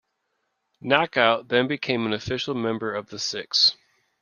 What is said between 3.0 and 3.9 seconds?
the Six.